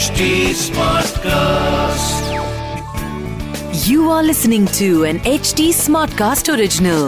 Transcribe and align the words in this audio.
HD 0.00 0.26
Smartcast. 0.58 2.28
You 3.86 4.08
are 4.10 4.22
listening 4.22 4.64
to 4.78 5.04
an 5.04 5.18
HD 5.30 5.66
Smartcast 5.80 6.48
original. 6.54 7.02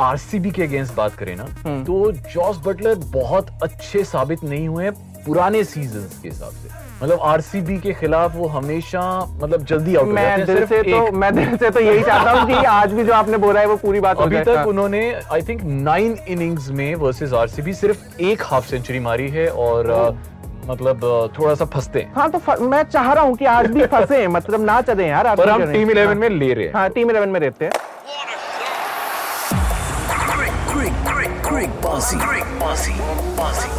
RCB 0.00 0.50
के 0.50 0.62
against 0.62 0.94
बात 0.94 1.14
करें 1.18 1.34
ना 1.36 1.44
तो 1.84 2.10
जॉस 2.34 2.58
बटलर 2.66 2.94
बहुत 3.14 3.50
अच्छे 3.62 4.04
साबित 4.04 4.44
नहीं 4.44 4.68
हुए 4.68 4.84
हैं 4.84 5.15
पुराने 5.26 5.62
सीज़न 5.64 6.08
के 6.22 6.28
हिसाब 6.28 6.50
से 6.62 6.68
मतलब 7.02 7.20
आरसीबी 7.30 7.76
के 7.80 7.92
खिलाफ 7.94 8.34
वो 8.36 8.46
हमेशा 8.48 9.00
मतलब 9.42 9.64
जल्दी 9.70 9.94
आउट 9.96 10.08
मैं 10.18 10.44
दिल 10.46 10.64
से 10.66 10.82
तो 10.82 10.96
एक- 10.98 11.12
मैं 11.14 11.34
दिल 11.34 11.56
से 11.56 11.70
तो 11.70 11.80
यही 11.80 12.02
चाहता 12.02 12.30
हूँ 12.30 12.46
कि 12.48 12.64
आज 12.74 12.92
भी 12.92 13.04
जो 13.04 13.12
आपने 13.12 13.36
बोला 13.38 13.60
है 13.60 13.66
वो 13.66 13.76
पूरी 13.76 14.00
बात 14.00 14.20
अभी 14.20 14.40
तक 14.40 14.56
हाँ। 14.56 14.64
उन्होंने 14.66 15.02
आई 15.32 15.42
थिंक 15.48 15.62
नाइन 15.64 16.16
इनिंग्स 16.28 16.68
में 16.78 16.94
वर्सेस 17.02 17.32
आरसीबी 17.42 17.74
सिर्फ़ 17.74 18.22
एक 18.30 18.42
हाफ़ 18.46 18.66
सेंचुरी 18.68 18.98
मारी 19.08 19.28
है 19.30 19.48
और 19.66 19.92
मतलब 20.68 21.04
थोड़ा 21.38 21.54
सा 21.54 21.64
फंसते 21.74 22.00
हैं 22.00 22.12
हाँ 22.14 22.30
तो 22.30 22.38
फ- 22.46 22.60
मैं 22.70 22.82
चाह 22.84 23.12
रहा 23.12 23.24
हूँ 23.24 23.36
कि 23.36 23.44
आज 23.50 23.66
भी 23.70 23.86
फंसे 23.86 24.26
मतलब 24.38 24.64
ना 24.64 24.80
चले 24.82 25.06
यार 25.08 25.34
पर 25.36 25.50
हम 25.50 25.64
टीम 25.72 25.82
हाँ। 25.82 25.90
इलेवन 25.90 26.18
में 26.18 26.28
ले 26.30 26.52
रहे 26.52 26.64
हैं 26.66 26.72
हाँ 26.74 26.88
टीम 26.90 27.10
इलेवन 27.10 27.28
में 27.28 27.40
रहते 27.40 27.64
हैं 27.64 27.72
Quick, 30.70 30.96
quick, 31.06 31.36
quick, 31.42 31.70
bossy, 31.82 32.16
quick, 32.18 32.48
bossy, 32.60 32.94
bossy. 33.38 33.70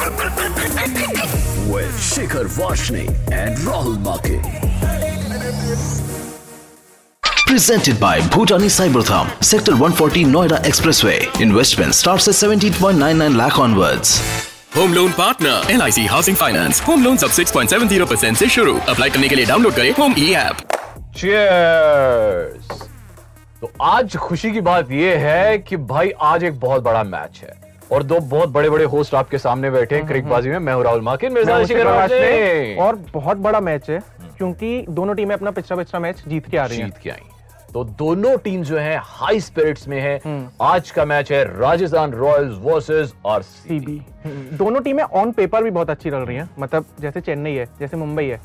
With 0.00 1.94
Shikhar 2.00 2.46
Vashne 2.56 3.00
and 3.38 3.58
Rahul 3.58 3.98
Make. 4.06 4.40
Presented 7.46 8.00
by 8.00 8.20
Bhutani 8.20 8.70
Cybertham, 8.76 9.28
Sector 9.44 9.72
140 9.72 10.24
Noida 10.24 10.62
Expressway. 10.64 11.18
Investment 11.42 11.94
starts 11.94 12.28
at 12.28 12.34
17.99 12.34 13.36
lakh 13.36 13.58
onwards. 13.58 14.14
Home 14.76 14.92
loan 14.94 15.12
partner 15.12 15.70
L 15.70 15.82
I 15.82 15.92
C 15.92 16.06
housing 16.06 16.36
finance 16.36 16.80
home 16.88 17.02
loan 17.04 17.16
सब 17.24 17.30
6.70% 17.38 18.36
से 18.36 18.48
शुरू 18.56 18.76
apply 18.88 19.10
करने 19.10 19.28
के 19.28 19.34
लिए 19.34 19.46
download 19.46 19.74
करें 19.74 19.90
home 19.98 20.14
ई 20.18 20.32
app 20.42 20.56
तो 23.60 23.72
आज 23.94 24.16
खुशी 24.16 24.50
की 24.52 24.60
बात 24.68 24.90
यह 24.92 25.26
है 25.28 25.58
कि 25.58 25.76
भाई 25.92 26.10
आज 26.34 26.44
एक 26.44 26.60
बहुत 26.60 26.82
बड़ा 26.82 27.02
मैच 27.04 27.40
है 27.42 27.69
और 27.92 28.02
दो 28.02 28.18
बहुत 28.20 28.48
बड़े 28.48 28.70
बड़े 28.70 28.84
होस्ट 28.84 29.14
आपके 29.14 29.38
सामने 29.38 29.70
बैठे 29.70 29.96
हैं 29.96 30.06
क्रिकबाजी 30.06 30.50
में 30.50 30.58
मैं 30.58 30.74
हूँ 30.74 30.82
राहुल 30.84 31.00
माकिन 31.00 31.32
मेरे 31.32 31.46
मैं 31.46 31.52
साथ 31.52 31.62
उसी 31.62 31.74
शिखर 31.74 31.84
प्रकाश 31.84 32.10
वाशने। 32.10 32.20
ने 32.20 32.76
और 32.76 32.96
बहुत 33.12 33.36
बड़ा 33.38 33.60
मैच 33.60 33.90
है 33.90 33.98
क्योंकि 34.38 34.84
दोनों 34.90 35.14
टीमें 35.14 35.34
अपना 35.34 35.50
पिछला 35.50 35.76
पिछला 35.76 36.00
मैच 36.00 36.22
जीत 36.28 36.46
के 36.46 36.56
आ 36.56 36.64
रही 36.64 36.78
हैं। 36.78 36.86
जीत 36.86 36.98
के 36.98 37.10
आई 37.10 37.28
तो 37.74 37.82
दोनों 37.84 38.36
टीम 38.38 38.62
जो 38.62 38.76
है 38.78 38.96
हाई 39.00 39.40
स्पिरिट्स 39.40 39.88
में 39.88 40.00
है। 40.00 40.16
हम्म। 40.24 40.48
आज 40.62 40.90
का 40.90 41.04
मैच 41.04 41.30
है 41.32 41.42
राजस्थान 41.58 42.12
रॉयल्स 42.12 42.56
वर्सेस 42.62 43.12
सीबी 43.26 44.00
हम्म, 44.24 44.56
दोनों 44.56 44.80
टीमें 44.80 45.02
ऑन 45.02 45.32
पेपर 45.32 45.62
भी 45.62 45.70
बहुत 45.70 45.90
अच्छी 45.90 46.10
लग 46.10 46.26
रही 46.26 46.36
हैं 46.36 46.48
मतलब 46.58 46.84
जैसे 47.00 47.20
चेन्नई 47.20 47.54
है 47.54 47.66
जैसे 47.80 47.96
मुंबई 47.96 48.24
है। 48.24 48.40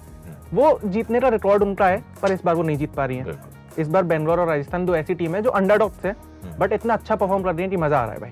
वो 0.53 0.79
जीतने 0.85 1.19
का 1.19 1.29
रिकॉर्ड 1.29 1.63
उनका 1.63 1.87
है 1.87 2.03
पर 2.21 2.31
इस 2.31 2.43
बार 2.45 2.55
वो 2.55 2.63
नहीं 2.63 2.77
जीत 2.77 2.93
पा 2.93 3.05
रही 3.05 3.17
हैं। 3.17 3.39
इस 3.79 3.87
बार 3.87 4.03
बेंगलोर 4.03 4.39
और 4.39 4.47
राजस्थान 4.47 4.85
दो 4.85 4.95
ऐसी 4.95 5.15
टीम 5.15 5.35
है 5.35 5.41
जो 5.41 5.49
अंडरडॉग्स 5.51 6.05
है 6.05 6.11
हम्म। 6.11 6.57
बट 6.59 6.73
इतना 6.73 6.93
अच्छा 6.93 7.15
परफॉर्म 7.15 7.43
कर 7.43 7.53
रही 7.53 7.63
है 7.63 7.69
कि 7.69 7.77
मज़ा 7.77 7.99
आ 7.99 8.03
रहा 8.03 8.13
है 8.13 8.19
भाई। 8.19 8.31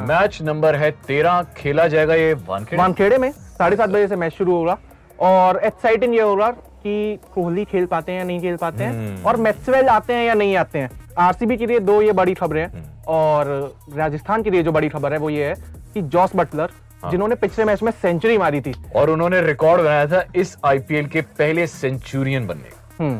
मैच 0.00 0.38
नंबर 0.42 0.76
है 0.76 0.90
तेरह। 1.06 1.42
खेला 1.56 1.86
जाएगा 1.88 2.14
ये 2.14 2.32
वानखेड़े। 2.48 2.82
वानखेड़े 2.82 3.18
में 3.18 3.30
साढ़े 3.32 3.76
सात 3.76 3.90
बजे 3.90 4.08
से 4.08 4.16
मैच 4.16 4.32
शुरू 4.32 4.56
होगा। 4.56 4.78
और 5.20 5.56
एक्साइटिंग 5.64 6.14
ये 6.14 6.22
होगा 6.22 6.50
कि 6.50 7.18
कोहली 7.34 7.64
खेल 7.64 7.86
पाते 7.86 8.12
हैं 8.12 8.18
या 8.18 8.24
नहीं 8.24 8.40
खेल 8.40 8.56
पाते 8.56 8.84
हम्म। 8.84 8.98
हैं 8.98 9.22
और 9.22 9.36
मैक्सवेल 9.36 9.88
आते 9.88 10.14
हैं 10.14 10.24
या 10.26 10.34
नहीं 10.34 10.56
आते 10.56 10.78
हैं? 10.78 10.90
आरसीबी 11.18 11.56
के 11.56 11.66
लिए 11.66 11.78
दो 11.80 12.00
ये 12.02 12.12
बड़ी 12.12 12.34
खबरें 12.34 12.60
हैं। 12.62 12.70
हम्म। 12.72 13.02
और 13.08 13.74
राजस्थान 13.96 14.42
के 14.42 14.50
लिए 14.50 14.62
जो 14.62 14.72
बड़ी 14.72 14.88
खबर 14.88 15.12
है 15.12 15.18
वो 15.18 15.30
ये 15.30 15.44
है 15.44 15.54
कि 15.94 16.02
जॉस 16.02 16.36
बटलर 16.36 16.70
हाँ। 17.02 17.10
जिन्होंने 17.10 17.34
पिछले 17.34 17.64
मैच 17.64 17.82
में 17.82 17.90
सेंचुरी 17.92 18.38
मारी 18.38 18.60
थी। 18.60 18.74
और 18.96 19.10
उन्होंने 19.10 19.40
रिकॉर्ड 19.42 19.82
बनाया 19.82 20.06
था 20.06 20.24
इस 20.36 20.56
आईपीएल 20.64 21.06
के 21.06 21.20
पहले 21.38 21.66
सेंचुरियन 21.66 22.46
बनने 22.46 22.62
का। 22.62 23.04
हम्म, 23.04 23.18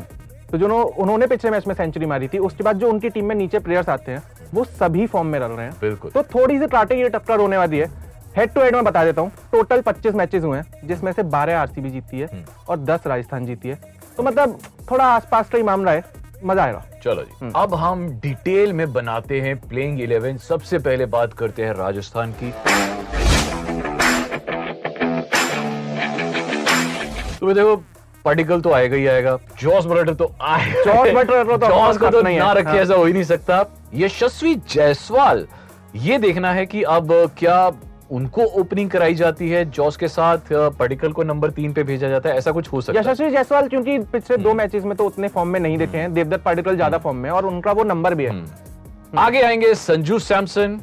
तो 0.51 0.57
जो 0.57 0.81
उन्होंने 0.83 1.27
पिछले 1.27 1.51
मैच 1.51 1.67
में 1.67 1.73
सेंचुरी 1.75 2.05
मारी 2.05 2.27
थी 2.27 2.37
उसके 2.37 2.63
बाद 2.63 2.77
जो 2.77 2.89
उनकी 2.89 3.09
टीम 3.09 3.25
में 3.25 3.35
नीचे 3.35 3.59
प्लेयर्स 3.59 3.89
आते 3.89 4.11
हैं 4.11 4.23
वो 4.53 4.63
सभी 4.63 5.05
फॉर्म 5.07 5.27
में 5.27 5.39
रह 5.39 5.45
रहे 5.47 5.65
हैं। 5.65 5.73
बिल्कुल। 5.81 6.11
तो 6.11 6.23
थोड़ी 6.35 6.59
सी 6.59 6.67
कांटे 6.67 6.95
की 6.95 7.09
टक्कर 7.09 7.39
होने 7.39 7.57
वाली 7.57 7.77
है। 7.77 7.89
हेड 8.37 8.53
टू 8.53 8.61
हेड 8.61 8.75
में 8.75 8.83
बता 8.83 9.03
देता 9.05 9.21
हूँ 9.21 9.31
टोटल 9.51 9.81
25 9.81 10.15
मैचेस 10.15 10.43
हुए 10.43 10.57
हैं 10.57 10.87
जिसमें 10.87 11.11
से 11.11 11.23
12 11.25 11.57
आरसीबी 11.57 11.89
जीती 11.89 12.19
है 12.19 12.27
हम्म। 12.27 12.43
और 12.69 12.77
10 12.79 13.07
राजस्थान 13.07 13.45
जीती 13.45 13.69
है। 13.69 13.75
तो 14.17 14.23
मतलब 14.23 14.57
थोड़ा 14.91 15.05
आसपास 15.05 15.49
का 15.49 15.57
ही 15.57 15.63
मामला 15.63 15.91
है 15.91 16.03
मज़ा 16.45 16.63
आएगा। 16.63 16.83
चलो 17.03 17.23
जी। 17.23 17.51
अब 17.55 17.73
हम 17.73 18.07
डिटेल 18.23 18.73
में 18.73 18.91
बनाते 18.93 19.39
हैं 19.41 19.55
प्लेइंग 19.59 20.01
इलेवन 20.01 20.37
सबसे 20.39 20.79
पहले 20.79 21.05
बात 21.07 21.33
करते 21.33 21.65
हैं 21.65 21.73
राजस्थान 21.73 22.31
की। 22.33 22.53
तो 27.39 27.53
देखो 27.53 27.75
पार्टिकल 28.25 28.61
तो 28.61 28.71
आएगा 28.73 28.95
ही 28.95 29.05
आएगा। 29.07 29.37
जॉस 29.59 29.85
बटलर 29.85 30.13
तो 30.13 30.31
आएगा। 30.41 30.83
जॉस 30.83 31.13
बटलर 31.15 31.57
तो 31.57 31.67
जॉस 31.67 31.97
को 31.97 32.09
तो 32.09 32.21
नहीं। 32.21 32.39
ना 32.39 32.51
रखे 32.51 32.69
हाँ। 32.69 32.77
ऐसा 32.77 32.93
हो 32.93 33.05
ही 33.05 33.13
नहीं 33.13 33.23
सकता। 33.23 33.63
यशस्वी 33.93 34.55
जायसवाल। 34.69 35.47
ये 35.95 36.17
देखना 36.17 36.51
है 36.53 36.65
कि 36.65 36.81
अब 36.83 37.13
क्या 37.37 37.71
उनको 38.11 38.43
ओपनिंग 38.59 38.89
कराई 38.89 39.13
जाती 39.15 39.49
है। 39.49 39.63
जॉस 39.65 39.97
के 39.97 40.07
साथ 40.07 40.51
पार्टिकल 40.51 41.11
को 41.11 41.23
नंबर 41.23 41.51
तीन 41.51 41.73
पे 41.73 41.83
भेजा 41.83 42.09
जाता 42.09 42.29
है। 42.29 42.37
ऐसा 42.37 42.51
कुछ 42.51 42.71
हो 42.73 42.81
सकता 42.81 42.99
है। 42.99 43.05
यशस्वी 43.05 43.29
जायसवाल 43.31 43.67
क्योंकि 43.67 43.97
पिछले 43.99 44.35
हम्म। 44.35 44.43
दो 44.43 44.53
मैचेस 44.53 44.83
में 44.83 44.95
तो 44.97 45.05
उतने 45.05 45.27
फॉर्म 45.27 45.49
में 45.49 45.59
नहीं 45.59 45.77
देखे 45.77 45.97
हैं। 45.97 46.13
देवदत्त 46.13 46.43
पाटिकल 46.43 46.75
ज़्यादा 46.75 46.97
फॉर्म 46.97 47.17
में 47.17 47.29
और 47.29 47.45
उनका 47.45 47.71
वो 47.71 47.83
नंबर 47.83 48.13
भी 48.13 48.25
है। 48.25 48.29
हम्म। 48.29 49.19
आगे 49.19 49.41
आएँगे 49.41 49.73
संजू 49.75 50.19
सैमसन 50.19 50.79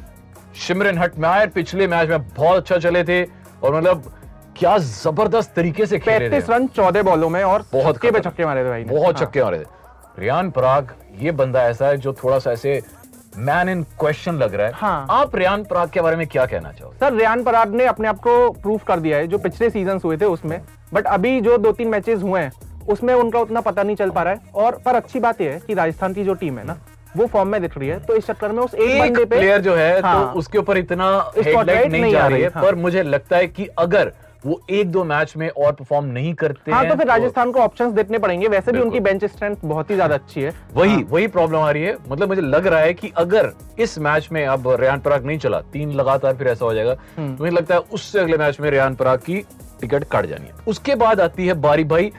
शिमरन 0.57 0.97
हट 0.97 1.03
हटमायर। 1.03 1.47
पिछले 1.47 1.87
मैच 1.87 2.09
में 2.09 2.27
बहुत 2.27 2.57
अच्छा 2.57 2.77
चले 2.77 3.03
थे 3.03 3.23
और 3.23 3.75
मतलब 3.75 4.11
क्या 4.57 4.77
ज़बरदस्त 4.77 5.53
तरीके 5.55 5.85
से 5.85 5.99
खेले 5.99 6.29
पैंतीस 6.29 6.49
रन 6.49 6.67
चौदह 6.67 7.03
बॉलों 7.03 7.29
में 7.29 7.43
और 7.43 7.65
बहुत 7.73 7.95
छक्के 7.95 8.11
पे 8.11 8.19
छक्के 8.19 8.45
मारे 8.45 8.63
थे 8.63 8.69
भाई 8.69 8.83
बहुत 8.83 9.15
हाँ। 9.17 9.25
छक्के 9.25 9.43
मारे 9.43 9.59
थे। 9.59 9.75
रियान 10.19 10.49
पराग 10.51 10.93
ये 11.21 11.31
बंदा 11.31 11.63
ऐसा 11.63 11.87
है 11.87 11.97
जो 11.97 12.13
थोड़ा 12.13 12.39
सा 12.39 12.51
ऐसे 12.51 12.81
मैन 13.37 13.69
इन 13.69 13.83
क्वेश्चन 13.99 14.35
लग 14.35 14.53
रहा 14.55 14.67
है। 14.67 14.73
हाँ। 14.73 15.05
आप 15.09 15.35
रियान 15.35 15.63
पराग 15.63 15.89
के 15.89 16.01
बारे 16.01 16.15
में 16.15 16.25
क्या 16.27 16.45
कहना 16.45 16.71
चाहोगे? 16.71 16.97
सर 16.97 17.13
रियान 17.13 17.43
पराग 17.43 17.75
ने 17.75 17.85
अपने 17.85 18.07
आप 18.07 18.19
को 18.19 18.49
प्रूव 18.51 18.79
कर 18.87 18.99
दिया 18.99 19.17
है 19.17 19.27
जो 19.27 19.37
पिछले 19.37 19.69
सीज़न 19.69 19.99
हुए 20.05 20.17
थे 20.17 20.25
उसमें। 20.25 20.59
बट 20.93 21.07
अभी 21.07 21.39
जो 21.41 21.57
दो 21.57 21.71
तीन 21.71 21.87
मैचेस 21.87 22.21
हुए 22.21 22.41
हैं 22.41 22.51
उसमें 22.89 23.13
उनका 23.13 23.39
उतना 23.39 23.61
पता 23.61 23.83
नहीं 23.83 23.95
चल 23.95 24.09
पा 24.09 24.23
रहा 24.23 24.33
है। 24.33 24.51
और 24.55 24.81
पर 24.85 24.95
अच्छी 24.95 25.19
बात 25.19 25.41
यह 25.41 25.51
है 25.51 25.59
कि 25.59 25.73
राजस्थान 25.73 26.13
की 26.13 26.23
जो 26.23 26.33
टीम 26.33 26.57
है 26.59 26.65
ना 26.65 26.77
वो 27.17 27.25
फॉर्म 27.25 27.49
में 27.49 27.61
दिख 27.61 27.77
रही 27.77 27.89
है। 27.89 27.99
तो 27.99 28.15
इस 28.15 28.27
चक्कर 28.27 28.51
में 28.51 28.63
उस 28.63 28.73
एक, 28.73 28.99
बंदे 28.99 29.25
पे 29.25 29.37
प्लेयर 29.37 29.61
जो 29.61 29.75
है 29.75 30.01
हाँ, 30.01 30.33
तो 30.33 30.39
उसके 30.39 30.57
ऊपर 30.57 30.77
इतना 30.77 31.09
हेडलाइट 31.37 31.91
नहीं 31.91 32.01
नहीं 32.01 32.11
जा 32.11 32.25
रही 32.27 32.33
रही 32.33 32.43
है 32.43 32.49
हाँ। 32.49 32.63
पर 32.63 32.75
मुझे 32.75 33.03
लगता 33.03 33.37
है 33.37 33.47
कि 33.47 33.67
अगर 33.77 34.11
वो 34.45 34.59
एक 34.69 34.91
दो 34.91 35.03
मैच 35.03 35.33
में 35.37 35.49
और 35.49 35.71
परफॉर्म 35.71 36.05
नहीं 36.07 36.33
करते 36.33 36.71
हाँ 36.71 36.81
हैं 36.81 36.89
तो 36.89 36.95
फिर 36.97 37.07
राजस्थान 37.07 37.51
को 37.51 37.59
ऑप्शंस 37.59 37.93
देखने 37.93 38.17
पड़ेंगे। 38.17 38.47
वैसे 38.47 38.71
भी 38.71 38.79
उनकी 38.79 38.99
बेंच 38.99 39.25
स्ट्रेंथ 39.25 39.55
बहुत 39.63 39.89
ही 39.89 39.95
ज़्यादा 39.95 40.15
अच्छी 40.15 40.41
है। 40.41 40.53
वही 40.73 40.91
हाँ। 40.91 41.03
वही 41.09 41.27
प्रॉब्लम 41.27 41.59
आ 41.59 41.71
रही 41.71 41.83
है। 41.83 41.95
मतलब 42.09 42.27
मुझे 42.27 42.41
लग 42.41 42.67
रहा 42.67 42.79
है 42.79 42.93
कि 42.93 43.11
अगर 43.17 43.51
इस 43.79 43.97
मैच 43.99 44.29
में 44.31 44.45
अब 44.45 44.69
रेयान 44.79 44.99
पराग 44.99 45.25
नहीं 45.25 45.39
चला 45.39 45.61
तीन 45.73 45.91
लगातार 45.93 46.35
फिर 46.35 46.47
ऐसा 46.47 46.65
हो 46.65 46.73
जाएगा 46.73 46.95
हम्म। 47.17 47.35
तो 47.35 47.43
मुझे 47.43 47.55
लगता 47.55 47.75
है 47.75 47.81
उससे 47.81 48.19
अगले 48.19 48.37
मैच 48.37 48.59
में 48.59 48.69
रेयान 48.71 48.95
पराग 48.95 49.19
की 49.19 49.43
टिकट 49.81 50.03
कट 50.11 50.25
जानी 50.25 50.47
है। 50.47 50.65
उसके 50.67 50.95
बाद 50.95 51.21
आती 51.21 51.47
है 51.47 51.53
बारी 51.61 51.83
भाई। 51.85 52.11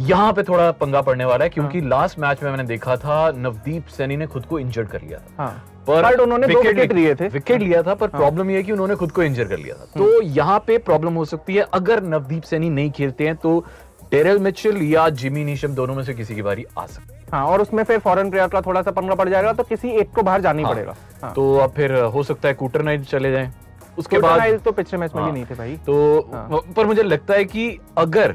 यहाँ 0.00 0.32
पे 0.32 0.42
थोड़ा 0.42 0.70
पंगा 0.72 1.00
पड़ने 1.02 1.24
वाला 1.24 1.44
है 1.44 1.50
क्योंकि 1.50 1.80
लास्ट 1.80 2.18
मैच 2.18 2.42
में 2.42 2.50
मैंने 2.50 2.64
देखा 2.64 2.96
था 2.96 3.30
नवदीप 3.32 3.86
सैनी 3.88 4.16
ने 4.16 4.26
खुद 4.26 4.46
को 4.46 4.58
इंजर्ड 4.58 4.88
कर 4.88 5.02
लिया 5.02 5.18
था। 5.18 5.42
हाँ। 5.42 5.64
पर 5.86 6.20
उन्होंने 6.20 6.46
दो 6.46 6.62
विकेट 6.62 6.92
लिए 6.92 7.14
थे। 7.14 7.28
विकेट 7.28 7.60
लिया 7.62 7.82
था 7.82 7.94
पर 7.94 8.08
प्रॉब्लम 8.10 8.50
ये 8.50 8.56
है 8.56 8.62
कि 8.62 8.72
उन्होंने 8.72 8.94
खुद 8.96 9.12
को 9.12 9.22
इंजर 9.22 9.44
कर 9.44 9.58
लिया 9.58 9.74
था। 9.74 9.84
तो 9.94 10.20
यहाँ 10.22 10.58
पे 10.66 10.78
प्रॉब्लम 10.80 11.14
हो 11.14 11.24
सकती 11.26 11.54
है। 11.54 11.66
अगर 11.74 12.02
नवदीप 12.04 12.42
सैनी 12.44 12.70
नहीं 12.70 12.90
खेलते 12.90 13.26
हैं 13.26 13.36
तो 13.36 13.64
मिचेल 14.12 14.76
या 14.84 15.08
जिमी 15.10 15.44
नीशम 15.44 15.68
दोनों 15.74 15.94
में 15.94 16.02
से 16.04 16.12
किसी 16.14 16.34
की 16.34 16.42
बारी 16.42 16.64
आ 16.78 16.84
सकती 16.86 17.14
है। 17.14 17.22
हाँ 17.32 17.44
और 17.46 17.62
उसमें 17.62 17.82
फिर 17.84 17.98
फॉरेन 17.98 18.30
प्लेयर 18.30 18.48
का 18.48 18.60
थोड़ा 18.60 18.82
सा 18.82 18.90
पंगा 18.90 19.14
पड़ 19.14 19.28
जाएगा 19.28 19.52
तो 19.52 19.62
किसी 19.62 19.88
एक 19.90 20.10
को 20.14 20.22
बाहर 20.22 20.40
जाना 20.40 20.58
ही 20.58 20.64
हाँ। 20.64 20.74
पड़ेगा। 20.74 20.94
हाँ। 21.22 21.32
तो 21.34 21.56
अब 21.56 21.70
फिर 21.70 21.94
हो 21.94 22.22
सकता 22.22 22.48
है 22.48 22.54
कूटर 22.54 22.82
नाइट 22.82 23.04
चले 23.04 23.32
जाएँ। 23.32 23.52
उसके 23.98 24.18
बाद 24.18 24.60
तो 24.64 24.72
पिछले 24.72 24.98
मैच 24.98 25.14
में 25.14 25.22
हाँ। 25.22 25.30
भी 25.30 25.38
नहीं 25.38 25.50
थे 25.50 25.54
भाई। 25.54 25.76
तो 25.86 26.20
हाँ। 26.32 26.60
पर 26.76 26.86
मुझे 26.86 27.02
लगता 27.02 27.34
है 27.34 27.44
कि 27.44 27.68
अगर 27.98 28.34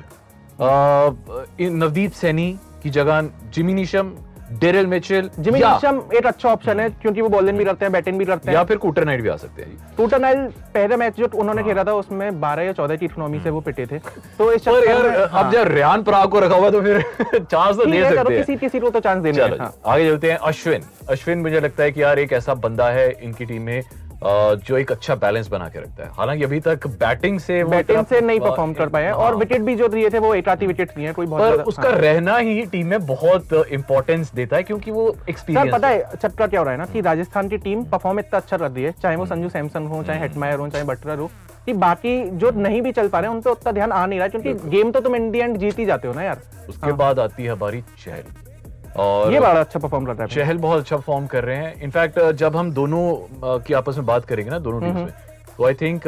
नवदीप 1.62 2.12
सैनी 2.12 2.51
की 2.83 2.89
जगह 2.89 3.29
Jimmy 3.53 3.74
Neesham 3.74 4.12
Daryl 4.51 4.88
Mitchell 4.88 5.30
Jimmy 5.40 5.62
या, 5.62 5.80
एक 6.13 6.25
अच्छा 6.25 6.50
ऑप्शन 6.50 6.80
है 6.80 6.90
क्योंकि 6.92 7.22
वो 7.22 7.30
बॉलिंग 7.30 7.57
भी 7.57 7.66
करते 7.66 7.86
हैं 7.86 7.92
बैटिंग 7.92 8.18
भी 8.19 8.25
करते 8.25 8.50
हैं 8.50 8.57
या 8.57 8.63
फिर 8.63 8.78
कूटर 8.78 9.06
नाइट 9.06 9.22
भी 9.22 9.30
आ 9.30 9.36
सकते 9.36 9.62
हैं 9.62 9.69
जी। 9.98 10.18
नाइट 10.19 10.51
पहले 10.74 10.96
मैच 10.96 11.18
जो 11.18 11.25
हाँ। 11.25 11.40
उन्होंने 11.40 11.63
खेला 11.63 11.84
था 11.84 11.94
उसमें 11.94 12.30
12 12.42 12.60
या 12.60 12.74
14 12.74 12.98
की 13.00 13.06
इकोनॉमी 13.06 13.40
से 13.40 13.50
वो 13.50 13.62
पिटे 13.62 13.86
थे 13.86 14.00
तो 14.38 14.51
इस 14.51 14.62
पर 14.62 14.72
चक्कर 14.72 14.90
यार 14.90 15.04
में 15.04 15.16
अब 15.16 15.30
हाँ, 15.31 15.51
जब 15.51 15.68
रियान 15.68 16.04
पराग 16.04 16.30
को 16.30 16.40
रखा 16.40 16.56
हुआ 16.56 16.69
तो 16.69 16.81
फिर 16.81 17.01
चांस 17.51 17.75
तो 17.75 17.86
दे 17.86 18.04
सकते 18.04 18.34
हैं 18.34 18.38
किसी 18.38 18.56
किसी 18.56 18.80
को 18.80 18.90
तो 18.90 19.00
चांस 19.00 19.24
देने 19.24 19.44
हैं, 19.44 19.57
हाँ। 19.60 19.74
आगे 19.86 20.10
चलते 20.10 20.31
हैं 20.31 20.38
अश्विन 20.38 20.84
अश्विन 21.10 21.40
मुझे 21.40 21.60
लगता 21.60 21.84
है 21.84 21.92
कि 21.92 22.04
यार 22.04 22.19
एक 22.19 22.34
ऐसा 22.34 22.54
बंदा 22.54 22.90
है 22.90 23.10
इनकी 23.22 23.46
टीम 23.46 23.62
में 23.62 23.81
जो 24.24 24.77
एक 24.77 24.92
अच्छा 24.92 25.16
बैलेंस 25.16 25.48
बना 25.48 25.68
के 25.69 25.80
रखता 25.80 26.04
है। 26.04 26.10
हालाँकि 26.13 26.44
अभी 26.44 26.60
तक 26.60 26.88
बैटिंग 27.00 27.39
से 27.39 27.63
बैटिंग 27.66 28.06
से 28.06 28.21
नहीं 28.21 28.39
परफॉर्म 28.39 28.74
कर 28.74 28.89
पाए 28.89 29.12
और 29.12 29.31
हाँ। 29.31 29.39
विकेट 29.39 29.62
भी 29.62 29.75
जो 29.75 29.88
दिए 29.88 30.10
थे 30.10 30.19
वो 30.19 30.33
एक 30.36 30.50
आधी 30.50 30.68
विकेट 30.68 30.95
दिए 30.95 31.06
हैं 31.06 31.13
कोई 31.16 31.25
बहुत 31.25 31.57
पर 31.57 31.63
उसका 31.63 31.83
हाँ। 31.83 31.98
रहना 31.98 32.38
ही 32.38 32.66
टीम 32.66 32.88
में 32.88 33.06
बहुत 33.06 33.54
इंपॉर्टेंस 33.54 34.33
देता 34.33 34.57
है 34.57 34.63
क्योंकि 34.63 34.92
वो 34.92 35.16
एक्सपीरियंस 35.30 35.74
पता 35.74 35.88
है। 35.88 36.04
चक्कर 36.16 36.48
क्या 36.48 36.60
हो 36.60 36.63
रहा 36.63 36.74
है 36.74 36.80
ना 36.80 36.86
कि 36.86 37.01
राजस्थान 37.01 37.50
की 37.50 37.57
टीम 37.60 37.83
परफॉर्म 37.86 38.19
इतना 38.19 38.39
अच्छा 38.39 38.57
कर 38.57 38.71
रही 38.71 38.83
है 38.83 38.94
चाहे 39.01 39.16
वो 39.16 39.25
संजू 39.25 39.50
सैमसन 39.50 39.86
हो 39.86 40.04
चाहे 40.04 40.19
हेटमायर 40.19 40.60
हो 40.60 40.68
चाहे 40.69 40.83
बटलर 40.86 41.19
हो 41.19 41.30
कि 41.65 41.74
बाकी 41.75 42.24
जो 42.31 42.51
नहीं 42.51 42.81
भी 42.81 42.92
चल 42.92 43.07
पा 43.07 43.19
रहे 43.19 43.30
हैं 43.30 43.36
उन 43.36 43.42
पे 43.42 43.50
उतना 43.50 43.72
ध्यान 43.72 43.92
आ 43.92 44.06
नहीं 44.06 44.19
रहा 44.19 44.25
है, 44.25 44.30
क्योंकि 44.31 44.69
गेम 44.69 44.92
तो 44.92 45.00
तुम 45.00 45.18
दी 45.31 45.39
एंड 45.39 45.57
जीत 45.57 45.80
ही 45.80 45.86
जाते 45.86 46.07
हो 46.07 46.13
ना 46.13 46.24
यार। 46.24 46.42
उसके 46.69 46.92
बाद 46.94 47.19
आती 47.19 47.44
है 47.44 47.51
हमारी 47.51 47.81
चहल 48.06 48.49
और 48.97 49.33
ये 49.33 49.39
बड़ा 49.39 49.59
अच्छा 49.59 49.80
परफॉर्म 49.80 50.06
कर 50.06 50.13
रहा 50.13 50.24
है 50.24 50.36
चहल 50.36 50.57
बहुत 50.57 50.80
अच्छा 50.80 50.97
फॉर्म 50.97 51.25
कर 51.27 51.44
रहे 51.44 51.57
हैं। 51.57 51.81
इनफैक्ट 51.81 52.19
जब 52.33 52.56
हम 52.56 52.71
दोनों 52.74 53.59
की 53.59 53.74
आपस 53.74 53.97
में 53.97 54.06
बात 54.06 54.25
करेंगे 54.25 54.51
ना 54.51 54.59
दोनों 54.59 54.81
टीम्स 54.81 54.95
में 54.95 55.12
तो 55.57 55.65
I 55.65 55.74
think 55.74 56.03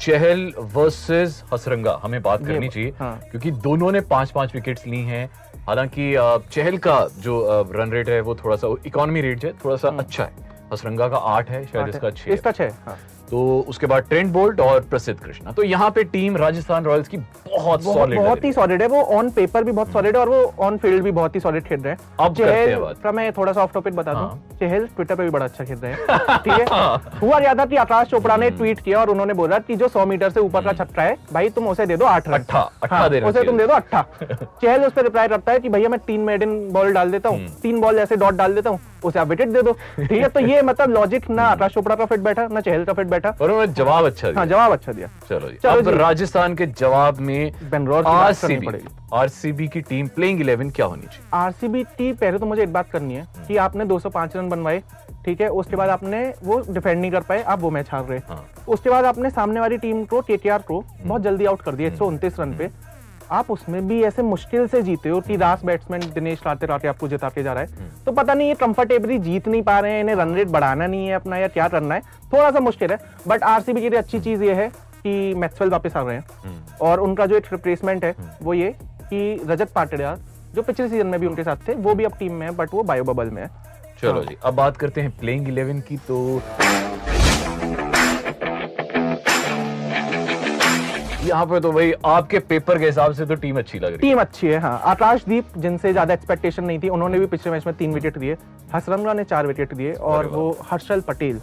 Chahal 0.00 0.52
versus 0.74 1.42
Hasaranga 1.52 1.98
हमें 2.02 2.20
बात 2.22 2.44
करनी 2.46 2.68
चाहिए 2.68 2.92
हाँ। 2.98 3.18
क्योंकि 3.30 3.50
दोनों 3.50 3.90
ने 3.92 4.00
पाँच 4.10 4.30
पाँच 4.30 4.54
विकेट्स 4.54 4.86
ली 4.86 5.02
हैं। 5.04 5.28
हालाँकि 5.66 6.12
चहल 6.52 6.76
का 6.78 6.98
जो 7.18 7.64
रन 7.74 7.90
रेट 7.92 8.08
है 8.08 8.20
वो 8.20 8.34
थोड़ा 8.34 8.56
सा 8.56 8.74
इकोनॉमी 8.86 9.20
रेट 9.20 9.44
है 9.44 9.52
थोड़ा 9.64 9.76
सा 9.76 9.88
अच्छा 9.98 10.24
है। 10.24 10.46
हसरंगा 10.72 11.08
का 11.08 11.16
आठ 11.16 11.50
है 11.50 11.64
शायद 11.66 11.88
इसका 11.88 12.10
छह 12.10 12.32
इसका 12.32 12.52
छह 12.52 12.70
हाँ। 12.86 12.96
तो 13.30 13.64
उसके 13.68 13.86
बाद 13.86 14.04
ट्रेंट 14.08 14.32
बोल्ट 14.32 14.60
और 14.60 14.80
प्रसिद्ध 14.80 15.18
कृष्णा। 15.20 15.52
तो 15.52 15.62
यहाँ 15.62 15.90
पे 15.90 16.04
टीम 16.04 16.36
राजस्थान 16.36 16.84
रॉयल्स 16.84 17.08
की 17.08 17.16
बहुत 17.16 17.82
सॉलिड 17.84 18.18
बहुत 18.18 18.44
ही 18.44 18.52
सॉलिड 18.52 18.82
है। 18.82 18.88
वो 18.88 19.02
ऑन 19.16 19.30
पेपर 19.30 19.64
भी 19.64 19.72
बहुत 19.72 19.92
सॉलिड 19.92 20.16
है 20.16 20.20
और 20.20 20.28
वो 20.28 20.52
ऑन 20.58 20.76
फ़ील्ड 20.76 21.02
भी 21.04 21.10
बहुत 21.10 21.34
ही 21.34 21.40
सॉलिड 21.40 21.64
खेल 21.64 21.80
रहे 21.80 21.92
हैं। 21.92 21.98
अब 22.20 22.40
हैं। 22.40 22.94
का 23.02 23.12
मैं 23.12 23.30
थोड़ा 23.32 23.52
सा 23.52 23.62
ऑफ़ 23.62 23.72
टॉपिक 23.74 23.96
बता 23.96 24.12
हाँ। 24.12 24.28
दूँ 24.28 24.58
चहल 24.60 24.86
ट्विटर 24.86 25.14
पे 25.14 25.22
भी 25.22 25.30
बड़ा 25.30 25.44
अच्छा 25.44 25.64
खेल 25.64 25.78
रहे 25.78 25.92
हैं। 25.92 26.38
ठीक 26.38 26.52
है? 26.52 26.64
हुआ 27.22 27.38
याद 27.40 27.60
था 27.60 27.64
कि 27.64 27.76
आकाश 27.76 28.06
चोपड़ा 28.06 28.36
ने 28.36 28.46
हम्म। 28.46 28.58
ट्वीट 28.58 28.80
किया 28.80 29.00
और 29.00 29.10
उन्होंने 29.10 29.34
बोला 29.34 29.58
कि 29.58 29.76
जो 29.76 29.88
सौ 29.88 30.06
मीटर 30.06 30.30
से 30.30 30.40
ऊपर 30.40 30.64
का 30.64 30.72
छक्का 30.74 31.02
है 31.02 31.16
भाई 31.32 31.48
तुम 31.50 31.68
उसे 31.68 31.86
दे 31.86 31.96
दो 31.96 32.04
आठ 32.06 32.28
रन। 32.28 32.34
अट्ठा, 32.34 32.70
हाँ, 32.90 33.08
उसे 33.08 33.44
तुम 33.44 33.58
दे 33.58 33.66
दो 33.66 33.72
अट्ठा। 33.72 34.04
चहल 34.22 34.84
उस 34.84 34.92
पर 34.92 35.02
रिप्लाई 35.02 35.28
करता 35.28 35.52
है 35.52 35.60
कि 35.60 35.68
भैया 35.68 35.88
मैं 35.88 35.98
तीन 36.06 36.20
मेडन 36.20 36.58
बॉल 36.72 36.92
डाल 36.92 37.10
देता 37.10 37.28
हम्म। 37.28 37.40
हूँ 37.40 37.60
तीन 37.62 37.80
बॉल 37.80 37.98
ऐसे 37.98 38.16
डॉट 38.16 38.34
डाल 38.34 38.54
देता 38.54 38.70
हूँ। 38.70 38.80
उसे 39.04 39.18
आप 39.18 39.28
विकेट 39.28 39.48
दे 39.48 39.62
दो। 39.62 39.72
ठीक 39.72 40.12
है? 40.12 40.28
तो 40.28 40.40
ये 40.40 40.62
मतलब 40.68 40.90
लॉजिक 40.90 41.28
ना 41.30 41.42
आकाश 41.44 41.74
चोपड़ा 41.74 41.94
का 41.96 42.04
फिट 42.04 42.20
बैठा 42.20 42.46
ना 42.48 42.60
चहल 42.60 42.84
का 42.84 42.92
फिट 42.92 43.06
बैठा 43.06 43.16
और 43.26 43.50
उन्होंने 43.50 43.72
जवाब 43.72 44.04
अच्छा 44.06 44.28
दिया। 44.28 44.38
हाँ 44.38 44.46
जवाब 44.46 44.72
अच्छा 44.72 44.92
दिया। 44.92 45.08
चलो 45.28 45.48
जी 45.50 45.56
चलो 45.62 45.80
अब 45.80 45.88
राजस्थान 45.98 46.54
के 46.54 46.66
जवाब 46.66 47.18
में 47.18 47.52
बेंगलोर 47.70 48.06
आरसीबी। 48.06 48.78
आरसीबी 49.14 49.68
की 49.68 49.80
टीम 49.80 50.08
प्लेइंग 50.08 50.40
11 50.40 50.70
क्या 50.76 50.86
होनी 50.86 51.02
चाहिए? 51.02 51.28
आरसीबी 51.34 51.84
टीम 51.98 52.14
पहले 52.16 52.38
तो 52.38 52.46
मुझे 52.46 52.62
एक 52.62 52.72
बात 52.72 52.90
करनी 52.90 53.14
है 53.14 53.26
कि 53.48 53.56
आपने 53.56 53.84
205 53.84 54.36
रन 54.36 54.48
बनवाए 54.48 54.82
ठीक 55.24 55.40
है? 55.40 55.48
उसके 55.48 55.76
बाद 55.76 55.88
आपने 55.90 56.22
वो 56.44 56.60
डिफेंड 56.68 57.00
नहीं 57.00 57.10
कर 57.10 57.20
पाए 57.20 57.42
आप 57.42 57.60
वो 57.60 57.70
मैच 57.70 57.88
हार 57.92 58.04
रहे 58.04 58.18
हाँ। 58.28 58.44
उसके 58.68 58.90
बाद 58.90 59.04
आपने 59.04 59.30
सामने 59.30 59.60
वाली 59.60 59.78
टीम 59.78 60.04
को 60.04 60.20
केकेआर 60.22 60.62
को 60.62 60.82
बहुत 61.02 61.22
जल्दी 61.22 61.46
आउट 61.46 61.62
कर 61.62 61.74
दिया 61.74 61.88
एक 61.88 62.40
रन 62.40 62.54
पे। 62.58 62.70
आप 63.30 63.50
उसमें 63.50 63.86
भी 63.88 64.02
ऐसे 64.02 64.22
मुश्किल 64.22 64.66
से 64.66 64.82
जीते 64.82 65.08
हो 65.08 65.20
कि 65.20 65.36
लास्ट 65.36 65.64
बैट्समैन 65.66 66.00
दिनेश 66.14 66.40
राते 66.46 66.66
राते 66.66 66.88
आपको 66.88 67.08
जिता 67.08 67.28
के 67.28 67.42
जा 67.42 67.52
रहा 67.52 67.62
है। 67.62 67.90
तो 68.06 68.12
पता 68.12 68.34
नहीं 68.34 68.48
ये 68.48 68.54
कंफर्टेबली 68.54 69.18
जीत 69.18 69.48
नहीं 69.48 69.62
पा 69.62 69.78
रहे 69.80 69.92
हैं 69.92 70.00
इन्हें 70.00 70.16
रन 70.16 70.34
रेट 70.34 70.48
बढ़ाना 70.48 70.86
नहीं 70.86 71.06
है 71.06 71.14
अपना 71.14 71.36
या 71.36 71.48
क्या 71.48 71.68
करना 71.68 71.94
है। 71.94 72.00
थोड़ा 72.32 72.50
सा 72.50 72.60
मुश्किल 72.60 72.90
है 72.90 72.98
बट 73.28 73.42
आरसीबी 73.42 73.80
के 73.80 73.90
लिए 73.90 73.98
अच्छी 73.98 74.20
चीज़ 74.20 74.44
ये 74.44 74.54
है 74.54 74.68
कि 74.68 75.34
मैक्सवेल 75.34 75.70
वापस 75.70 75.96
आ 75.96 76.02
रहे 76.02 76.16
हैं। 76.16 76.76
और 76.80 77.00
उनका 77.00 77.26
जो 77.26 77.36
एक 77.36 77.52
रिप्लेसमेंट 77.52 78.04
है 78.04 78.14
वो 78.42 78.54
ये 78.54 78.74
कि 78.80 79.40
रजत 79.46 79.72
पाटिया 79.72 80.16
जो 80.54 80.62
पिछले 80.62 80.88
सीज़न 80.88 81.06
में 81.06 81.20
भी 81.20 81.26
उनके 81.26 81.42
साथ 81.42 81.68
थे 81.68 81.74
वो 81.74 81.94
भी 81.94 82.04
अब 82.04 82.16
टीम 82.18 82.32
में 82.32 82.46
है 82.46 82.52
बट 82.56 82.74
वो 82.74 82.82
बायो 82.82 83.04
बबल 83.04 83.30
में 83.30 83.42
है। 83.42 83.50
चलो 84.02 84.24
जी 84.24 84.36
अब 84.44 84.54
बात 84.54 84.76
करते 84.76 85.00
हैं 85.00 85.10
प्लेइंग 85.10 85.46
11 85.46 85.80
की 85.80 85.96
तो 85.96 86.18
यहाँ 91.28 91.46
पे 91.46 91.60
तो 91.60 91.72
भाई 91.72 91.92
आपके 92.06 92.38
पेपर 92.48 92.78
के 92.78 92.86
हिसाब 92.86 93.12
से 93.12 93.26
तो 93.26 93.34
टीम 93.34 93.58
अच्छी 93.58 93.78
लग 93.78 93.88
रही 93.88 93.98
टीम 93.98 94.20
अच्छी 94.20 94.46
है 94.46 94.58
हाँ। 94.60 94.78
आकाशदीप 94.86 95.58
जिनसे 95.58 95.92
ज़्यादा 95.92 96.14
एक्सपेक्टेशन 96.14 96.64
नहीं 96.64 96.78
थी 96.78 96.88
उन्होंने 96.88 97.18
भी 97.18 97.26
पिछले 97.26 97.52
मैच 97.52 97.66
में 97.66 97.74
तीन 97.76 97.94
विकेट 97.94 98.18
दिए। 98.18 98.36
हसरंगा 98.74 99.12
ने 99.12 99.24
चार 99.24 99.46
विकेट 99.46 99.74
दिए 99.74 99.92
और 99.92 100.26
वो 100.26 100.50
हर्षल 100.70 101.00
पटेल। 101.08 101.38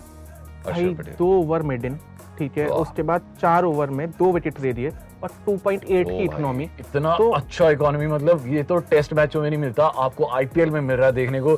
भाई 0.65 0.93
दो 1.19 1.31
ओवर 1.39 1.61
मेडन 1.61 1.97
ठीक 2.37 2.57
है? 2.57 2.67
उसके 2.67 3.03
बाद 3.03 3.21
चार 3.41 3.63
ओवर 3.63 3.89
में 3.89 4.09
दो 4.11 4.31
विकेट 4.31 4.59
दे 4.59 4.73
दिए 4.73 4.89
और 5.23 5.29
2.8 5.45 6.09
की 6.09 6.23
इकोनॉमी 6.23 6.63
इतना 6.79 7.15
तो- 7.17 7.33
अच्छा 7.35 7.69
इकोनॉमी 7.69 8.07
मतलब 8.07 8.47
ये 8.47 8.63
तो 8.63 8.77
टेस्ट 8.89 9.13
मैचों 9.13 9.41
में 9.41 9.49
नहीं 9.49 9.59
मिलता 9.59 9.85
आपको 10.05 10.29
आईपीएल 10.35 10.69
में 10.69 10.79
मिल 10.81 10.95
रहा 10.97 11.05
है 11.05 11.13
देखने 11.13 11.41
को। 11.41 11.55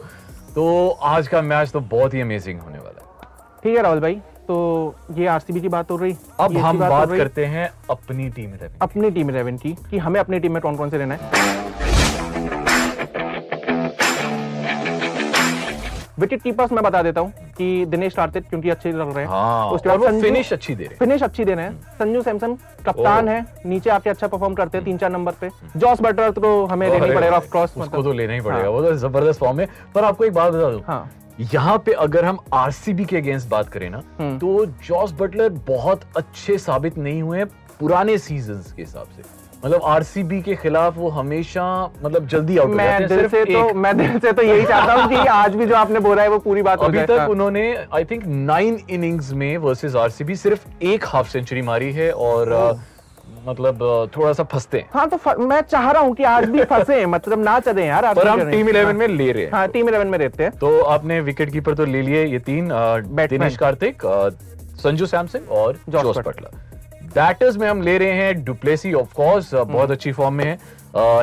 तो 0.56 0.90
आज 0.90 1.28
का 1.28 1.42
मैच 1.42 1.72
तो 1.72 1.80
बहुत 1.80 2.14
ही 2.14 2.22
अमेजिंग 2.22 2.60
होने 2.60 2.78
वाला 2.78 3.02
है। 3.02 3.28
ठीक 3.64 3.76
है 3.78 3.84
राहुल 3.84 4.00
भाई 4.00 4.22
तो 4.48 4.96
ये 5.14 5.28
आरसीबी 5.28 5.62
की 5.62 5.70
बात 5.70 5.92
हो 5.92 5.96
रही। 5.98 6.16
अब 6.40 6.58
हम 6.58 6.80
बात 6.80 7.10
रही। 7.10 7.20
करते 7.20 7.46
हैं 7.46 7.70
अपनी 7.90 8.30
टीम 8.30 8.52
11 8.52 8.82
अपनी 8.82 9.10
टीम 9.12 9.30
इलेवन 9.30 9.58
की 9.58 9.76
कि 9.90 9.98
हमें 9.98 10.20
अपनी 10.20 10.40
टीम 10.40 10.54
में 10.54 10.62
कौन 10.62 10.76
कौन 10.76 10.90
से 10.90 10.98
लेना 10.98 11.16
है। 11.16 11.46
विकेट 16.20 16.42
कीपर्स 16.42 16.72
मैं 16.72 16.84
बता 16.84 17.02
देता 17.04 17.22
हूँ 17.22 17.32
कि 17.58 17.86
दिनेश 17.86 18.14
कार्तिक 18.14 18.48
क्योंकि 18.50 18.70
अच्छे 18.70 18.92
लग 18.92 19.14
रहे 19.16 19.26
हैं। 19.26 19.32
हाँ 19.32 19.70
उसके 19.72 19.90
बाद 19.90 20.22
फिनिश 20.22 20.52
अच्छी 20.54 20.76
दे 20.76 20.84
रहे 20.84 20.90
हैं। 20.90 20.98
फिनिश 21.00 21.24
अच्छी 21.24 21.46
देने 21.46 21.62
हैं। 21.62 21.72
संजू 22.00 22.22
सैमसन 22.22 22.56
कप्तान 22.86 23.28
है 23.30 23.46
नीचे 23.66 23.90
आपके 23.90 24.10
अच्छा 24.10 24.28
परफॉर्म 24.28 24.54
करते 24.54 24.78
हैं 24.78 24.86
तीन 24.86 24.98
चार 24.98 25.10
नंबर 25.12 25.32
पे। 25.42 25.50
जॉस 25.78 26.02
बटर 26.02 26.32
तो 26.32 26.66
हमें 26.66 26.90
लेना 26.90 27.06
ही 27.06 27.14
पड़ेगा 27.14 27.38
ऑफ़ 27.38 27.50
कोर्स 27.52 27.78
उसको 27.78 28.04
तो 28.04 28.12
लेना 28.14 28.34
ही 28.34 28.42
पड़ेगा। 28.42 28.70
वो 28.70 28.82
तो 28.82 28.96
ज़बरदस्त 28.98 29.40
फॉर्म 29.40 29.60
है। 29.60 29.68
पर 29.96 30.04
आपको 30.04 30.26
एक 30.26 30.34
बात 30.34 30.54
बता 30.54 30.72
दूँ 30.72 30.82
हाँ। 30.88 31.10
यहाँ 31.40 31.78
पे 31.86 31.92
अगर 31.94 32.26
हम 32.26 32.38
आरसीबी 32.54 33.06
के 33.06 33.18
अगेंस्ट 33.18 33.48
बात 33.48 33.68
करें 33.70 33.90
ना 33.90 34.02
हम्म। 34.20 34.38
तो 34.40 34.66
जॉस 34.86 35.12
बटलर 35.20 35.50
बहुत 35.68 36.02
अच्छे 36.18 36.58
साबित 36.60 36.98
नहीं 37.00 37.22
हुए 37.22 37.44
पुराने 37.80 38.18
सीजन्स 38.18 38.72
के 38.72 38.82
हिसाब 38.82 39.08
से 39.08 39.24
मतलब 39.64 39.84
आरसीबी 39.86 40.42
के 40.42 40.56
खिलाफ 40.56 40.98
वो 40.98 41.10
हमेशा 41.10 41.64
मतलब 42.04 42.28
जल्दी 42.28 42.58
आउट 42.58 42.70
मैं 42.72 43.08
दिल 43.08 43.28
से 43.28 43.44
तो 43.46 43.74
मैं 43.76 43.96
दिल 43.98 44.20
से 44.20 44.32
तो 44.32 44.42
यही 44.42 44.66
चाहता 44.66 44.94
हूँ 44.94 45.10
कि 45.10 45.28
आज 45.28 45.56
भी 45.56 45.66
जो 45.66 45.76
आपने 45.76 46.00
बोला 46.00 46.24
है 46.24 46.30
वो 46.30 46.38
पूरी 46.40 46.62
बात 46.62 46.84
अभी 46.84 47.02
तक 47.02 47.18
हाँ। 47.20 47.28
उन्होंने 47.28 47.64
आई 47.94 48.06
थिंक 48.06 48.24
नाइन 48.26 48.80
इनिंग्स 48.90 49.32
में 49.34 49.58
वर्सेस 49.60 49.96
आरसीबी 49.98 50.36
सिर्फ़ 50.38 50.68
एक 50.86 51.06
हाफ़ 51.06 51.30
सेंचुरी 51.30 51.62
मारी 51.64 51.92
है 51.94 52.12
और 52.12 52.54
मतलब 53.48 54.10
थोड़ा 54.18 54.34
सा 54.34 54.44
फंसते 54.44 54.78
हैं। 54.78 54.90
हाँ 54.94 55.08
तो 55.10 55.18
फ- 55.18 55.38
मैं 55.40 55.62
चाह 55.62 55.92
रहा 55.92 56.02
हूँ 56.02 56.14
कि 56.16 56.24
आज 56.24 56.50
भी 56.50 56.64
फंसे 56.64 57.06
मतलब 57.06 57.44
ना 57.44 57.60
चले 57.60 57.86
यार 57.86 58.14
पर 58.14 58.28
हम 58.28 58.52
टीम 58.52 58.70
इलेवन 58.70 58.92
हाँ। 58.92 58.94
में 58.94 59.08
ले 59.08 59.32
रहे 59.32 59.44
हैं। 59.44 59.52
हाँ 59.52 59.68
टीम 59.68 59.90
इलेवन 59.90 60.08
में 60.08 60.18
रहते 60.20 60.44
हैं। 60.44 60.52
तो 60.52 60.80
आपने 60.82 61.20
विकेट 61.22 61.52
कीपर 61.52 61.74
तो 61.74 61.86
ले 61.86 62.02
लिए 62.02 62.26
ये 62.26 62.40
तीन 62.40 62.70
दिनेश 63.30 63.58
कार्तिक 63.58 64.02
संजू 64.84 65.06
सैमसन 65.06 65.40
और 65.40 65.80
जॉस 65.90 66.18
बटलर। 66.18 66.66
बैटर्स 67.16 67.58
में 67.58 67.68
हम 67.70 67.82
ले 67.82 67.98
रहे 67.98 68.12
हैं 68.12 68.44
डुप्लेसी 68.44 68.94
ऑफ़ 68.94 69.14
कोर्स 69.14 69.54
बहुत 69.54 69.92
अच्छी 69.92 70.12
फॉर्म 70.12 70.34
में 70.34 70.46
है। 70.46 70.58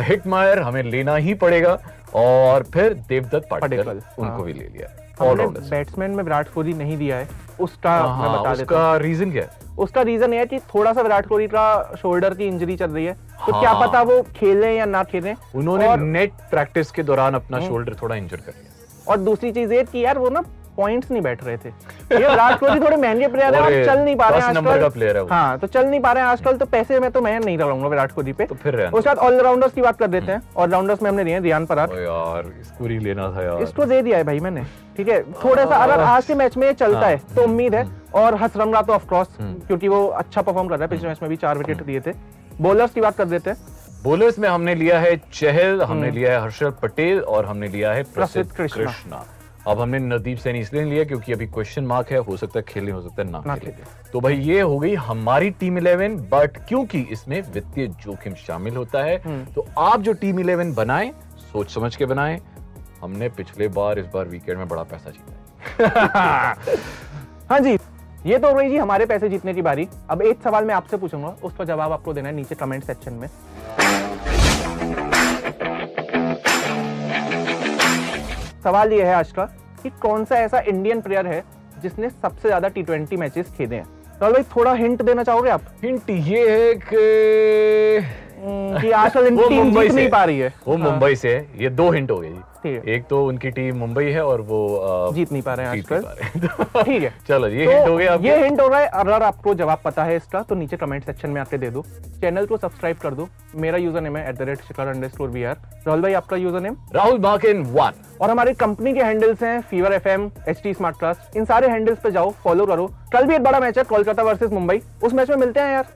हिटमायर 0.02 0.58
हमें 0.58 0.82
लेना 0.82 1.16
ही 1.16 1.34
पड़ेगा 1.34 1.78
और 2.14 2.62
फिर 2.62 2.94
देवदत्त 3.08 3.48
पाटिल 3.50 3.80
उनको 3.80 4.22
हाँ। 4.22 4.42
भी 4.42 4.52
ले 4.52 4.64
लिया। 4.64 4.88
बैट्समैन 5.22 6.10
में 6.10 6.24
विराट 6.24 6.48
कोहली 6.48 6.72
नहीं 6.72 6.96
दिया 6.96 7.16
है 7.16 7.28
उसका 7.60 7.90
मैं 8.02 8.08
हाँ, 8.08 8.40
बता 8.40 8.52
उसका 8.52 8.96
रीजन 8.96 9.30
क्या 9.30 9.42
है? 9.42 9.63
उसका 9.78 10.02
रीजन 10.02 10.32
ये 10.32 10.38
है 10.38 10.46
कि 10.46 10.58
थोड़ा 10.74 10.92
सा 10.92 11.02
विराट 11.02 11.26
कोहली 11.26 11.46
का 11.46 11.94
शोल्डर 12.02 12.34
की 12.34 12.46
इंजरी 12.46 12.76
चल 12.76 12.90
रही 12.90 13.04
है 13.04 13.12
तो 13.46 13.52
हाँ। 13.52 13.60
क्या। 13.60 13.72
पता 13.80 14.02
वो 14.02 14.20
खेले 14.36 14.74
या 14.76 14.84
ना 14.84 15.02
खेले 15.04 15.34
उन्होंने 15.54 15.86
और, 15.88 16.00
नेट 16.00 16.32
प्रैक्टिस 16.50 16.90
के 16.90 17.02
दौरान 17.02 17.34
अपना 17.34 17.60
शोल्डर 17.60 17.96
थोड़ा 18.02 18.16
इंजर 18.16 18.36
कर 18.36 18.52
लिया 18.52 19.10
और 19.10 19.18
दूसरी 19.20 19.52
चीज़ 19.52 19.72
ये 19.72 19.82
कि 19.84 20.04
यार 20.04 20.18
वो 20.18 20.28
ना 20.30 20.42
पॉइंट्स 20.76 21.10
नहीं 21.10 21.22
बैठ 21.22 21.44
रहे 21.44 21.56
थे। 21.56 21.68
ये 21.68 22.18
विराट 22.28 22.58
कोहली 22.60 22.80
थोड़े 22.80 22.96
महँगे 22.96 23.28
प्लेयर 23.28 23.54
है 23.54 23.84
चल 23.84 23.98
नहीं 23.98 24.16
पा 24.16 24.28
रहे 24.28 24.40
हैं 24.40 24.46
आजकल। 24.46 24.80
का 24.80 24.88
player 24.90 25.14
है। 25.14 25.26
हाँ 25.30 25.58
तो 25.58 25.66
चल 25.66 25.86
नहीं 25.86 26.00
पा 26.00 26.12
रहे 26.12 26.24
हैं 26.24 26.30
आजकल 26.30 26.56
तो 26.56 26.66
पैसे 26.66 27.00
में 27.00 27.10
तो 27.10 27.20
मैं 27.20 27.38
नहीं 27.40 27.58
लगाऊँगा 27.58 27.88
विराट 27.88 28.12
कोहली 28.12 28.32
पे। 28.32 28.46
तो 28.46 28.54
फिर 28.54 28.80
उसके 28.82 29.08
बाद 29.08 29.18
ऑलराउंडर्स 29.18 29.72
की 29.72 29.82
बात 29.82 29.98
कर 29.98 30.06
देते 30.06 30.32
हैं। 30.32 30.40
ऑलराउंडर्स 30.56 31.02
में 31.02 31.10
हमने 31.10 31.24
लिए 31.24 31.38
रियान 31.40 31.66
पराग। 31.66 31.90
ओ 31.90 31.98
यार 31.98 32.52
इसको 32.60 32.86
ही 32.86 32.98
लेना 32.98 33.30
था 33.36 33.44
यार। 33.44 33.62
इसको 33.62 33.84
दे 33.84 34.00
दिया 34.02 34.18
है 34.18 34.24
भाई 34.24 34.40
मैंने 34.40 34.64
ठीक 34.96 35.08
है? 35.08 35.22
थोड़ा 35.34 35.64
सा 35.64 35.76
अगर 35.76 36.00
आज 36.00 36.24
के 36.26 36.34
मैच 36.34 36.56
में 36.56 36.72
चलता 36.72 37.06
है 37.06 37.16
तो 37.36 37.42
उम्मीद 37.42 37.74
है। 37.74 37.86
और 38.14 38.34
हसरंगा 38.42 38.82
तो 38.82 38.92
ऑफकोर्स 38.92 39.28
क्योंकि 39.40 39.88
वो 39.88 40.06
अच्छा 40.08 40.42
परफॉर्म 40.42 40.68
कर 40.68 40.74
रहा 40.74 40.84
है 40.84 40.90
पिछले 40.90 41.08
मैच 41.08 41.22
में 41.22 41.28
भी 41.30 41.36
चार 41.36 41.58
विकेट 41.58 41.82
दिए 41.84 42.00
थे। 42.00 42.12
बॉलर्स 42.60 42.92
की 42.92 43.00
बात 43.00 43.16
कर 43.16 43.24
देते 43.26 43.50
हैं। 43.50 43.56
बॉलर्स 44.04 44.38
में 44.38 44.48
हमने 44.48 44.74
लिया 44.74 44.98
है 45.00 45.16
चहल 45.34 45.82
हमने 45.82 46.10
लिया 46.10 46.32
है 46.32 46.40
हर्षल 46.42 46.70
पटेल 46.82 47.20
और 47.20 47.46
हमने 47.46 47.68
लिया 47.68 47.92
है 47.92 48.02
प्रसिद्ध 48.14 48.50
कृष्णा। 48.52 49.24
अब 49.68 49.80
हमने 49.80 49.98
नदीप 49.98 50.38
सैनी 50.38 50.58
इसलिए 50.60 50.82
लिया 50.84 51.04
क्योंकि 51.04 51.32
अभी 51.32 51.46
क्वेश्चन 51.46 51.84
मार्क 51.86 52.10
है 52.12 52.18
हो 52.18 52.36
सकता 52.36 52.58
है 52.58 52.64
खेले 52.68 52.92
हो 52.92 53.00
सकता 53.02 53.22
है 53.22 53.30
ना, 53.30 53.42
ना 53.46 53.56
खेले 53.56 53.72
खेले। 53.72 54.10
तो 54.12 54.20
भाई 54.20 54.36
ये 54.38 54.60
हो 54.60 54.78
गई 54.78 54.94
हमारी 54.94 55.50
टीम 55.60 55.78
इलेवन 55.78 56.16
बट 56.32 56.58
क्योंकि 56.68 57.00
इसमें 57.12 57.40
वित्तीय 57.52 57.86
जोखिम 58.04 58.34
शामिल 58.46 58.76
होता 58.76 59.02
है 59.04 59.44
तो 59.54 59.66
आप 59.78 60.00
जो 60.00 60.12
टीम 60.22 60.40
इलेवन 60.40 60.72
बनाए 60.74 61.12
सोच 61.52 61.70
समझ 61.74 61.94
के 61.96 62.06
बनाए 62.06 62.40
हमने 63.00 63.28
पिछले 63.38 63.68
बार 63.70 63.98
इस 63.98 64.06
बार 64.14 64.28
वीकेंड 64.28 64.58
में 64.58 64.68
बड़ा 64.68 64.82
पैसा 64.82 65.10
जीता 65.10 65.32
हाँ। 67.50 67.58
जी 67.60 67.78
ये 68.26 68.38
तो 68.38 68.50
हो 68.50 68.58
रही 68.58 68.68
जी 68.70 68.76
हमारे 68.76 69.06
पैसे 69.06 69.28
जीतने 69.28 69.52
की 69.54 69.62
बारी। 69.62 69.86
अब 70.10 70.22
एक 70.22 70.42
सवाल 70.42 70.64
मैं 70.64 70.74
आपसे 70.74 70.96
पूछूँगा 70.96 71.28
उसका 71.44 71.64
जवाब 71.64 71.92
आपको 71.92 72.12
देना 72.14 72.28
है 72.28 72.34
नीचे 72.34 72.54
कमेंट 72.54 72.84
सेक्शन 72.84 73.12
में। 73.12 73.28
सवाल 78.64 78.92
ये 78.92 79.02
है 79.02 79.14
आज 79.14 79.32
का 79.32 79.44
कि 79.82 79.90
कौन 80.02 80.24
सा 80.24 80.36
ऐसा 80.36 80.58
इंडियन 80.68 81.00
प्लेयर 81.00 81.26
है 81.26 81.42
जिसने 81.82 82.08
सबसे 82.10 82.48
ज़्यादा 82.48 82.68
टी 82.68 82.82
ट्वेंटी 82.82 83.16
मैचेस 83.16 83.50
खेले 83.56 83.76
हैं? 83.76 83.84
राहुल 84.20 84.34
भाई 84.34 84.42
थोड़ा 84.56 84.72
हिंट 84.74 85.02
देना 85.02 85.22
चाहोगे 85.22 85.50
आप? 85.50 85.62
हिंट 85.82 86.10
ये 86.10 86.48
है 86.50 86.74
कि 86.84 88.22
कि 88.80 88.90
आजकल 88.90 89.28
टीम 89.28 89.52
मुंबई 89.54 89.82
जीत 89.82 89.90
से 89.90 89.96
नहीं 89.96 90.08
पा 90.10 90.24
रही 90.24 90.38
है। 90.38 90.52
वो 90.66 90.76
हाँ, 90.76 90.90
मुंबई 90.90 91.16
से 91.16 91.34
है। 91.34 91.46
ये 91.58 91.70
दो 91.70 91.90
हिंट 91.90 92.10
हो 92.10 92.18
गए 92.18 92.28
जी 92.64 92.70
है। 92.70 92.94
एक 92.94 93.04
तो 93.06 93.24
उनकी 93.26 93.50
टीम 93.50 93.76
मुंबई 93.76 94.04
है 94.04 94.24
और 94.24 94.40
वो 94.42 94.58
अ, 94.76 95.12
जीत 95.14 95.32
नहीं 95.32 95.42
पा 95.42 95.54
रहे 95.54 95.66
हैं 95.66 95.72
आजकल। 95.72 96.82
ठीक 96.84 97.02
है। 97.02 97.12
चलो 97.28 97.48
ये 97.48 97.64
तो 97.64 97.70
हिंट 97.72 97.88
हो 97.88 97.96
गया 97.96 98.14
ये 98.22 98.42
हिंट 98.44 98.60
हो 98.60 98.68
रहा 98.68 98.80
है। 98.80 98.86
अगर 99.00 99.22
आपको 99.22 99.54
जवाब 99.54 99.80
पता 99.84 100.04
है 100.04 100.16
इसका 100.16 100.42
तो 100.42 100.54
नीचे 100.54 100.76
कमेंट 100.76 101.04
सेक्शन 101.04 101.30
में 101.30 101.40
आके 101.40 101.58
दे 101.58 101.70
दो। 101.70 101.82
चैनल 102.20 102.46
को 102.46 102.56
सब्सक्राइब 102.56 102.96
कर 102.96 103.14
दो। 103.14 103.28
मेरा 103.56 103.78
यूज़र 103.78 104.00
नेम 104.00 104.16
है 104.16 104.28
at 104.28 104.38
the 104.38 104.42
rate 104.48 104.62
Shikhar 104.68 104.88
underscore 105.08 105.28
V 105.28 105.44
R 105.44 105.56
Rahul 105.86 106.02
भाई 106.02 106.12
आपका 106.14 106.36
यूज़र 106.36 106.60
नेम 106.60 106.76
राहुल 106.94 107.18
मार्किन 107.20 107.62
वन। 107.74 108.02
और 108.20 108.30
हमारी 108.30 108.52
कंपनी 108.54 108.94
के 108.94 109.02
हैंडल्स 109.02 109.42
हैं 109.42 109.60
Fever 109.70 109.92
F 109.92 110.08
M 110.08 110.30
H 110.48 110.60
T 110.62 110.74
smart 110.74 110.98
class 110.98 111.30
इन 111.36 111.44
सारे 111.44 111.68
हैंडल्स 111.68 111.98
पे 111.98 112.10
जाओ 112.10 112.30
फॉलो 112.44 112.66
करो। 112.66 112.86
कल 113.12 113.26
भी 113.26 113.34
एक 113.34 113.42
बड़ा 113.42 113.60
मैच 113.60 113.78
है 113.78 113.84
कोलकाता 113.84 114.22
वर्सेस 114.22 114.50
मुंबई। 114.52 114.80
उस 115.02 115.14
मैच 115.14 115.30
में 115.30 115.36
मिलते 115.36 115.60
हैं 115.60 115.72
यार। 115.72 115.94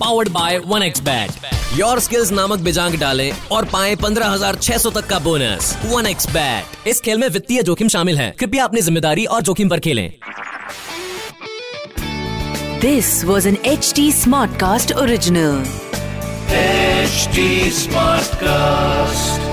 Powered 0.00 0.28
by 0.28 0.58
one 0.66 0.82
X 0.82 1.00
bat 1.02 1.30
your 1.76 2.00
skills 2.00 2.30
नामक 2.32 2.58
बिजांग 2.58 2.94
डालें 3.00 3.32
और 3.52 3.64
पाएँ 3.64 3.94
15,600 3.96 4.92
तक 4.94 5.06
का 5.08 5.18
बोनस 5.18 5.76
वन 5.84 6.06
एक्स 6.06 6.26
बैट 6.30 6.88
इस 6.88 7.00
खेल 7.00 7.18
में 7.18 7.28
वित्तीय 7.28 7.62
जोखिम 7.62 7.88
शामिल 7.88 8.18
है। 8.18 8.30
कृपया 8.40 8.64
अपनी 8.64 8.80
ज़िम्मेदारी 8.80 9.24
और 9.26 9.42
जोखिम 9.42 9.68
पर 9.68 9.80
खेलें। 9.80 10.10
This 12.80 13.24
was 13.24 13.48
an 13.48 13.56
H 13.66 13.92
T 13.96 14.10
Smartcast 14.60 14.92
original 14.92 15.64
smart 17.72 18.28
Smartcast. 18.32 19.51